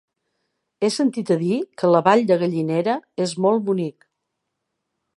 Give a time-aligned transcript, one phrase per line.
[0.81, 4.13] He sentit a dir que la Vall de Gallinera és molt bonic.